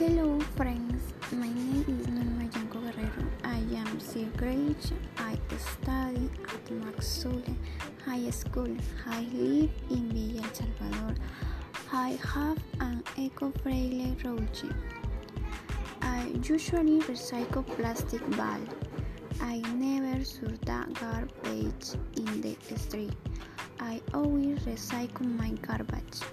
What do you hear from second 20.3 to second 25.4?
the garbage in the street. I always recycle